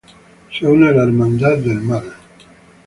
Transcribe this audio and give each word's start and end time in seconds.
Se 0.51 0.65
une 0.65 0.81
a 0.85 0.93
la 0.95 1.03
Hermandad 1.03 1.59
del 1.67 1.81
Mal. 1.91 2.13